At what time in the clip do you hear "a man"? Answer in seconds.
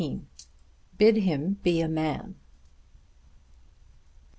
1.79-2.33